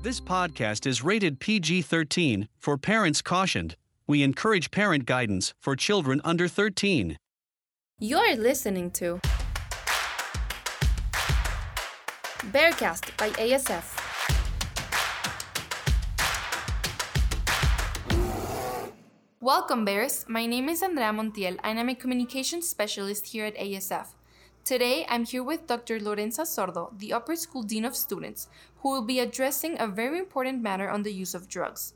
This 0.00 0.20
podcast 0.20 0.86
is 0.86 1.02
rated 1.02 1.40
PG 1.40 1.82
13 1.82 2.46
for 2.56 2.78
parents 2.78 3.20
cautioned. 3.20 3.74
We 4.06 4.22
encourage 4.22 4.70
parent 4.70 5.06
guidance 5.06 5.54
for 5.58 5.74
children 5.74 6.20
under 6.22 6.46
13. 6.46 7.16
You're 7.98 8.36
listening 8.36 8.92
to 8.92 9.18
Bearcast 12.54 13.16
by 13.16 13.30
ASF. 13.30 13.98
Welcome, 19.40 19.84
Bears. 19.84 20.24
My 20.28 20.46
name 20.46 20.68
is 20.68 20.80
Andrea 20.80 21.10
Montiel, 21.10 21.58
and 21.64 21.80
I'm 21.80 21.88
a 21.88 21.96
communications 21.96 22.68
specialist 22.68 23.26
here 23.26 23.46
at 23.46 23.56
ASF. 23.56 24.06
Today, 24.68 25.06
I'm 25.08 25.24
here 25.24 25.42
with 25.42 25.66
Dr. 25.66 25.98
Lorenza 25.98 26.42
Sordo, 26.42 26.90
the 26.98 27.14
Upper 27.14 27.36
School 27.36 27.62
Dean 27.62 27.86
of 27.86 27.96
Students, 27.96 28.48
who 28.80 28.90
will 28.90 29.00
be 29.00 29.18
addressing 29.18 29.80
a 29.80 29.86
very 29.86 30.18
important 30.18 30.60
matter 30.60 30.90
on 30.90 31.04
the 31.04 31.10
use 31.10 31.32
of 31.34 31.48
drugs. 31.48 31.94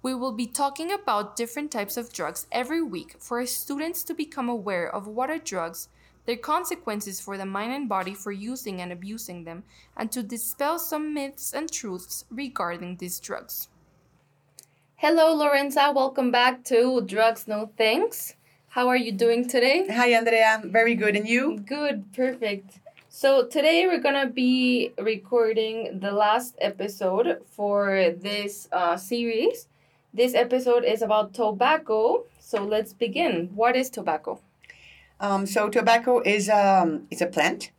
We 0.00 0.14
will 0.14 0.32
be 0.32 0.46
talking 0.46 0.90
about 0.90 1.36
different 1.36 1.70
types 1.70 1.98
of 1.98 2.14
drugs 2.14 2.46
every 2.50 2.80
week 2.80 3.16
for 3.18 3.44
students 3.44 4.02
to 4.04 4.14
become 4.14 4.48
aware 4.48 4.88
of 4.88 5.06
what 5.06 5.28
are 5.28 5.36
drugs, 5.36 5.90
their 6.24 6.38
consequences 6.38 7.20
for 7.20 7.36
the 7.36 7.44
mind 7.44 7.74
and 7.74 7.86
body 7.86 8.14
for 8.14 8.32
using 8.32 8.80
and 8.80 8.92
abusing 8.92 9.44
them, 9.44 9.64
and 9.94 10.10
to 10.12 10.22
dispel 10.22 10.78
some 10.78 11.12
myths 11.12 11.52
and 11.52 11.70
truths 11.70 12.24
regarding 12.30 12.96
these 12.96 13.20
drugs. 13.20 13.68
Hello, 14.94 15.34
Lorenza. 15.34 15.92
Welcome 15.94 16.30
back 16.30 16.64
to 16.64 17.02
Drugs 17.02 17.46
No 17.46 17.72
Thanks. 17.76 18.35
How 18.76 18.88
are 18.88 18.96
you 18.98 19.10
doing 19.10 19.48
today? 19.48 19.86
Hi, 19.88 20.12
Andrea. 20.12 20.60
Very 20.62 20.94
good. 20.94 21.16
And 21.16 21.26
you? 21.26 21.58
Good, 21.60 22.12
perfect. 22.12 22.78
So, 23.08 23.46
today 23.46 23.86
we're 23.86 24.02
going 24.02 24.20
to 24.20 24.30
be 24.30 24.92
recording 24.98 25.98
the 26.00 26.12
last 26.12 26.56
episode 26.60 27.40
for 27.46 28.12
this 28.20 28.68
uh, 28.70 28.98
series. 28.98 29.68
This 30.12 30.34
episode 30.34 30.84
is 30.84 31.00
about 31.00 31.32
tobacco. 31.32 32.24
So, 32.38 32.64
let's 32.64 32.92
begin. 32.92 33.48
What 33.54 33.76
is 33.76 33.88
tobacco? 33.88 34.40
Um, 35.20 35.46
so, 35.46 35.70
tobacco 35.70 36.20
is 36.20 36.50
um, 36.50 37.06
it's 37.10 37.22
a 37.22 37.26
plant, 37.26 37.70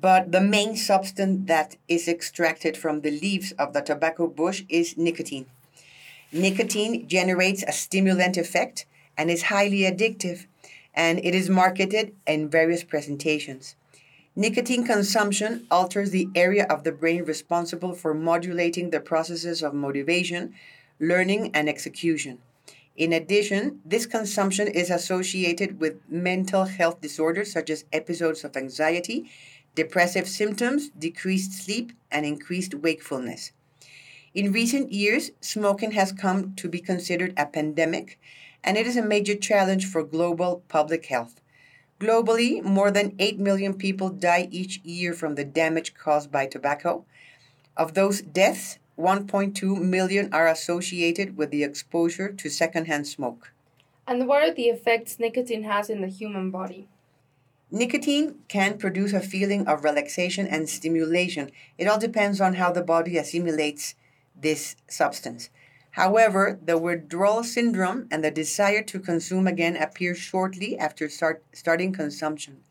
but 0.00 0.30
the 0.30 0.40
main 0.40 0.76
substance 0.76 1.48
that 1.48 1.74
is 1.88 2.06
extracted 2.06 2.76
from 2.76 3.00
the 3.00 3.10
leaves 3.10 3.50
of 3.58 3.72
the 3.72 3.80
tobacco 3.80 4.28
bush 4.28 4.62
is 4.68 4.96
nicotine. 4.96 5.46
Nicotine 6.30 7.08
generates 7.08 7.64
a 7.64 7.72
stimulant 7.72 8.36
effect 8.36 8.86
and 9.18 9.30
is 9.30 9.42
highly 9.42 9.80
addictive, 9.80 10.46
and 10.94 11.18
it 11.24 11.34
is 11.34 11.50
marketed 11.50 12.14
in 12.26 12.48
various 12.48 12.84
presentations. 12.84 13.76
Nicotine 14.36 14.86
consumption 14.86 15.66
alters 15.70 16.10
the 16.10 16.28
area 16.36 16.64
of 16.70 16.84
the 16.84 16.92
brain 16.92 17.24
responsible 17.24 17.92
for 17.92 18.14
modulating 18.14 18.90
the 18.90 19.00
processes 19.00 19.64
of 19.64 19.74
motivation, 19.74 20.54
learning, 21.00 21.50
and 21.52 21.68
execution. 21.68 22.38
In 22.96 23.12
addition, 23.12 23.80
this 23.84 24.06
consumption 24.06 24.68
is 24.68 24.90
associated 24.90 25.80
with 25.80 26.00
mental 26.08 26.64
health 26.64 27.00
disorders 27.00 27.52
such 27.52 27.68
as 27.70 27.84
episodes 27.92 28.44
of 28.44 28.56
anxiety, 28.56 29.30
depressive 29.74 30.28
symptoms, 30.28 30.90
decreased 30.90 31.52
sleep, 31.52 31.92
and 32.10 32.24
increased 32.24 32.74
wakefulness. 32.74 33.52
In 34.34 34.52
recent 34.52 34.92
years, 34.92 35.30
smoking 35.40 35.92
has 35.92 36.12
come 36.12 36.54
to 36.56 36.68
be 36.68 36.80
considered 36.80 37.34
a 37.36 37.46
pandemic 37.46 38.20
and 38.62 38.76
it 38.76 38.86
is 38.86 38.96
a 38.96 39.02
major 39.02 39.34
challenge 39.34 39.86
for 39.86 40.02
global 40.02 40.62
public 40.68 41.06
health. 41.06 41.40
Globally, 42.00 42.62
more 42.62 42.90
than 42.90 43.16
8 43.18 43.38
million 43.38 43.74
people 43.74 44.08
die 44.08 44.48
each 44.50 44.78
year 44.84 45.12
from 45.12 45.34
the 45.34 45.44
damage 45.44 45.94
caused 45.94 46.30
by 46.30 46.46
tobacco. 46.46 47.04
Of 47.76 47.94
those 47.94 48.20
deaths, 48.20 48.78
1.2 48.98 49.80
million 49.80 50.32
are 50.32 50.48
associated 50.48 51.36
with 51.36 51.50
the 51.50 51.64
exposure 51.64 52.32
to 52.32 52.48
secondhand 52.48 53.06
smoke. 53.06 53.52
And 54.06 54.26
what 54.26 54.42
are 54.42 54.54
the 54.54 54.64
effects 54.64 55.18
nicotine 55.18 55.64
has 55.64 55.90
in 55.90 56.00
the 56.00 56.08
human 56.08 56.50
body? 56.50 56.88
Nicotine 57.70 58.36
can 58.48 58.78
produce 58.78 59.12
a 59.12 59.20
feeling 59.20 59.66
of 59.66 59.84
relaxation 59.84 60.46
and 60.46 60.68
stimulation. 60.68 61.50
It 61.76 61.86
all 61.86 61.98
depends 61.98 62.40
on 62.40 62.54
how 62.54 62.72
the 62.72 62.82
body 62.82 63.18
assimilates 63.18 63.94
this 64.34 64.76
substance. 64.88 65.50
However, 65.98 66.60
the 66.64 66.78
withdrawal 66.78 67.42
syndrome 67.42 68.06
and 68.12 68.22
the 68.22 68.30
desire 68.30 68.84
to 68.84 69.00
consume 69.00 69.48
again 69.48 69.76
appear 69.76 70.14
shortly 70.14 70.78
after 70.78 71.08
start, 71.08 71.42
starting 71.52 71.92
consumption. 71.92 72.62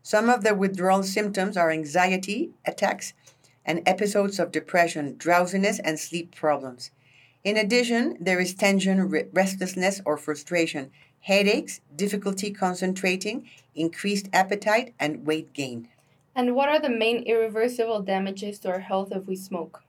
Some 0.00 0.30
of 0.30 0.44
the 0.44 0.54
withdrawal 0.54 1.02
symptoms 1.02 1.56
are 1.56 1.72
anxiety 1.72 2.52
attacks 2.64 3.14
and 3.64 3.82
episodes 3.84 4.38
of 4.38 4.52
depression, 4.52 5.16
drowsiness, 5.18 5.80
and 5.80 5.98
sleep 5.98 6.36
problems. 6.36 6.92
In 7.42 7.56
addition, 7.56 8.16
there 8.20 8.38
is 8.38 8.54
tension, 8.54 9.08
restlessness, 9.32 10.00
or 10.06 10.16
frustration, 10.16 10.92
headaches, 11.18 11.80
difficulty 11.96 12.52
concentrating, 12.52 13.50
increased 13.74 14.28
appetite, 14.32 14.94
and 15.00 15.26
weight 15.26 15.52
gain. 15.52 15.88
And 16.32 16.54
what 16.54 16.68
are 16.68 16.78
the 16.78 16.88
main 16.88 17.24
irreversible 17.24 18.02
damages 18.02 18.60
to 18.60 18.68
our 18.68 18.78
health 18.78 19.10
if 19.10 19.26
we 19.26 19.34
smoke? 19.34 19.82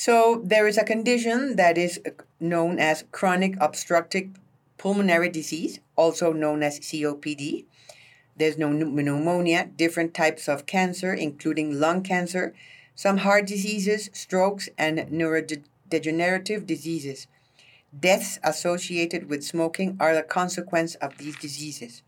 So 0.00 0.40
there 0.44 0.68
is 0.68 0.78
a 0.78 0.84
condition 0.84 1.56
that 1.56 1.76
is 1.76 2.00
uh, 2.06 2.10
known 2.38 2.78
as 2.78 3.02
chronic 3.10 3.56
obstructive 3.60 4.28
pulmonary 4.76 5.28
disease, 5.28 5.80
also 5.96 6.32
known 6.32 6.62
as 6.62 6.78
COPD. 6.78 7.64
There's 8.36 8.56
no 8.56 8.70
pneumonia, 8.70 9.68
different 9.74 10.14
types 10.14 10.48
of 10.48 10.66
cancer, 10.66 11.12
including 11.12 11.80
lung 11.80 12.04
cancer, 12.04 12.54
some 12.94 13.16
heart 13.16 13.48
diseases, 13.48 14.08
strokes, 14.12 14.68
and 14.78 14.98
neurodegenerative 15.10 16.64
diseases. 16.64 17.26
Deaths 17.98 18.38
associated 18.44 19.28
with 19.28 19.42
smoking 19.42 19.96
are 19.98 20.14
the 20.14 20.22
consequence 20.22 20.94
of 20.94 21.18
these 21.18 21.36
diseases. 21.38 22.04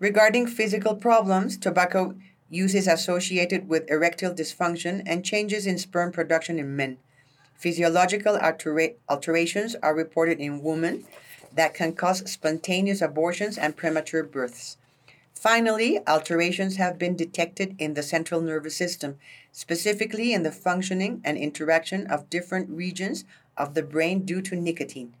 Regarding 0.00 0.48
physical 0.48 0.96
problems, 0.96 1.56
tobacco 1.56 2.16
use 2.50 2.74
is 2.74 2.88
associated 2.88 3.68
with 3.68 3.88
erectile 3.88 4.34
dysfunction 4.34 5.04
and 5.06 5.24
changes 5.24 5.68
in 5.68 5.78
sperm 5.78 6.10
production 6.10 6.58
in 6.58 6.74
men. 6.74 6.98
Physiological 7.54 8.36
altera- 8.36 8.94
alterations 9.08 9.76
are 9.82 9.94
reported 9.94 10.40
in 10.40 10.62
women 10.62 11.04
that 11.54 11.74
can 11.74 11.92
cause 11.92 12.28
spontaneous 12.30 13.00
abortions 13.00 13.58
and 13.58 13.76
premature 13.76 14.22
births. 14.22 14.76
Finally, 15.34 15.98
alterations 16.06 16.76
have 16.76 16.98
been 16.98 17.16
detected 17.16 17.74
in 17.78 17.94
the 17.94 18.02
central 18.02 18.40
nervous 18.40 18.76
system, 18.76 19.18
specifically 19.50 20.32
in 20.32 20.44
the 20.44 20.52
functioning 20.52 21.20
and 21.24 21.36
interaction 21.36 22.06
of 22.06 22.30
different 22.30 22.70
regions 22.70 23.24
of 23.56 23.74
the 23.74 23.82
brain 23.82 24.20
due 24.24 24.40
to 24.40 24.54
nicotine. 24.54 25.14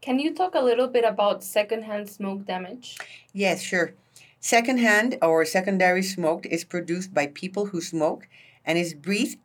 Can 0.00 0.18
you 0.18 0.34
talk 0.34 0.54
a 0.54 0.60
little 0.60 0.88
bit 0.88 1.04
about 1.04 1.42
secondhand 1.42 2.10
smoke 2.10 2.44
damage? 2.44 2.98
Yes, 3.32 3.62
sure. 3.62 3.94
Secondhand 4.38 5.16
or 5.22 5.44
secondary 5.44 6.02
smoke 6.02 6.44
is 6.46 6.64
produced 6.64 7.14
by 7.14 7.28
people 7.28 7.66
who 7.66 7.80
smoke 7.80 8.28
and 8.66 8.76
is 8.76 8.92
breathed 8.92 9.38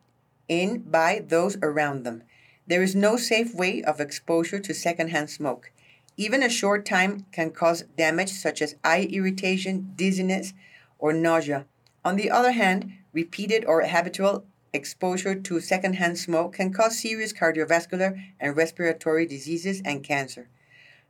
in 0.50 0.80
by 0.80 1.24
those 1.26 1.56
around 1.62 2.02
them. 2.02 2.24
There 2.66 2.82
is 2.82 2.94
no 2.94 3.16
safe 3.16 3.54
way 3.54 3.82
of 3.82 4.00
exposure 4.00 4.58
to 4.60 4.74
secondhand 4.74 5.30
smoke. 5.30 5.72
Even 6.16 6.42
a 6.42 6.50
short 6.50 6.84
time 6.84 7.24
can 7.32 7.52
cause 7.52 7.84
damage 7.96 8.32
such 8.32 8.60
as 8.60 8.74
eye 8.84 9.08
irritation, 9.10 9.92
dizziness, 9.96 10.52
or 10.98 11.12
nausea. 11.12 11.66
On 12.04 12.16
the 12.16 12.30
other 12.30 12.52
hand, 12.52 12.92
repeated 13.12 13.64
or 13.64 13.82
habitual 13.82 14.44
exposure 14.72 15.34
to 15.34 15.60
secondhand 15.60 16.18
smoke 16.18 16.54
can 16.54 16.72
cause 16.72 16.98
serious 16.98 17.32
cardiovascular 17.32 18.20
and 18.38 18.56
respiratory 18.56 19.26
diseases 19.26 19.80
and 19.84 20.02
cancer. 20.02 20.48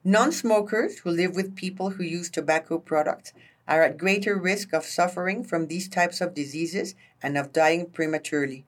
Non 0.04 0.32
smokers 0.32 1.00
who 1.00 1.10
live 1.10 1.34
with 1.34 1.56
people 1.56 1.90
who 1.90 2.04
use 2.04 2.30
tobacco 2.30 2.78
products 2.78 3.32
are 3.66 3.82
at 3.82 3.98
greater 3.98 4.36
risk 4.36 4.72
of 4.72 4.84
suffering 4.84 5.44
from 5.44 5.66
these 5.66 5.88
types 5.88 6.20
of 6.20 6.34
diseases 6.34 6.94
and 7.22 7.36
of 7.36 7.52
dying 7.52 7.86
prematurely. 7.86 8.64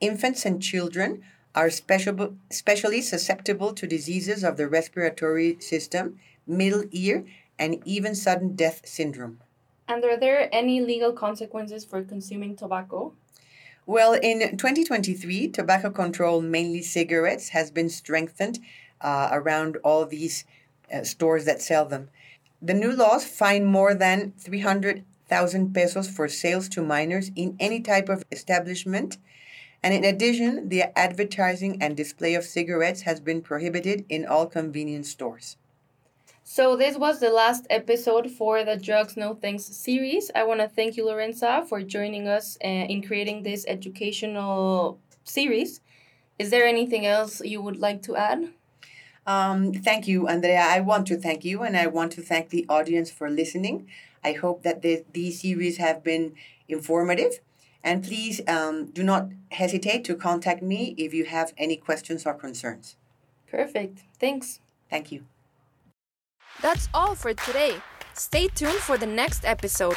Infants 0.00 0.46
and 0.46 0.62
children 0.62 1.22
are 1.54 1.68
special, 1.68 2.36
especially 2.50 3.02
susceptible 3.02 3.74
to 3.74 3.86
diseases 3.86 4.42
of 4.42 4.56
the 4.56 4.66
respiratory 4.66 5.58
system, 5.60 6.18
middle 6.46 6.84
ear, 6.90 7.24
and 7.58 7.82
even 7.84 8.14
sudden 8.14 8.56
death 8.56 8.80
syndrome. 8.84 9.40
And 9.86 10.02
are 10.04 10.16
there 10.16 10.48
any 10.52 10.80
legal 10.80 11.12
consequences 11.12 11.84
for 11.84 12.02
consuming 12.02 12.56
tobacco? 12.56 13.12
Well, 13.84 14.14
in 14.14 14.56
2023, 14.56 15.48
tobacco 15.48 15.90
control, 15.90 16.40
mainly 16.40 16.80
cigarettes, 16.80 17.50
has 17.50 17.70
been 17.70 17.90
strengthened 17.90 18.60
uh, 19.00 19.28
around 19.32 19.76
all 19.82 20.06
these 20.06 20.44
uh, 20.94 21.02
stores 21.02 21.44
that 21.44 21.60
sell 21.60 21.84
them. 21.84 22.08
The 22.62 22.74
new 22.74 22.92
laws 22.92 23.24
fine 23.24 23.64
more 23.64 23.94
than 23.94 24.32
300,000 24.38 25.74
pesos 25.74 26.08
for 26.08 26.28
sales 26.28 26.68
to 26.70 26.82
minors 26.82 27.30
in 27.34 27.56
any 27.58 27.80
type 27.80 28.08
of 28.08 28.24
establishment 28.30 29.18
and 29.82 29.94
in 29.94 30.04
addition, 30.04 30.68
the 30.68 30.96
advertising 30.98 31.80
and 31.80 31.96
display 31.96 32.34
of 32.34 32.44
cigarettes 32.44 33.02
has 33.02 33.20
been 33.20 33.40
prohibited 33.40 34.04
in 34.08 34.26
all 34.26 34.46
convenience 34.46 35.08
stores. 35.10 35.56
So, 36.42 36.76
this 36.76 36.98
was 36.98 37.20
the 37.20 37.30
last 37.30 37.66
episode 37.70 38.30
for 38.30 38.64
the 38.64 38.76
Drugs 38.76 39.16
No 39.16 39.34
Thanks 39.34 39.64
series. 39.64 40.30
I 40.34 40.42
want 40.42 40.60
to 40.60 40.68
thank 40.68 40.96
you, 40.96 41.04
Lorenza, 41.04 41.64
for 41.68 41.80
joining 41.82 42.26
us 42.26 42.58
uh, 42.64 42.66
in 42.66 43.02
creating 43.02 43.44
this 43.44 43.64
educational 43.68 44.98
series. 45.24 45.80
Is 46.38 46.50
there 46.50 46.66
anything 46.66 47.06
else 47.06 47.40
you 47.40 47.62
would 47.62 47.78
like 47.78 48.02
to 48.02 48.16
add? 48.16 48.48
Um, 49.26 49.72
thank 49.72 50.08
you, 50.08 50.26
Andrea. 50.26 50.60
I 50.60 50.80
want 50.80 51.06
to 51.08 51.16
thank 51.16 51.44
you, 51.44 51.62
and 51.62 51.76
I 51.76 51.86
want 51.86 52.12
to 52.12 52.22
thank 52.22 52.48
the 52.48 52.66
audience 52.68 53.10
for 53.10 53.30
listening. 53.30 53.86
I 54.24 54.32
hope 54.32 54.62
that 54.62 54.82
the, 54.82 55.04
these 55.12 55.42
series 55.42 55.76
have 55.76 56.02
been 56.02 56.34
informative. 56.68 57.40
And 57.82 58.04
please 58.04 58.40
um, 58.46 58.86
do 58.86 59.02
not 59.02 59.30
hesitate 59.50 60.04
to 60.04 60.14
contact 60.14 60.62
me 60.62 60.94
if 60.98 61.14
you 61.14 61.24
have 61.24 61.52
any 61.56 61.76
questions 61.76 62.26
or 62.26 62.34
concerns. 62.34 62.96
Perfect. 63.50 64.04
Thanks. 64.18 64.60
Thank 64.88 65.10
you. 65.10 65.24
That's 66.60 66.88
all 66.92 67.14
for 67.14 67.32
today. 67.32 67.76
Stay 68.14 68.48
tuned 68.48 68.74
for 68.74 68.98
the 68.98 69.06
next 69.06 69.44
episode. 69.44 69.96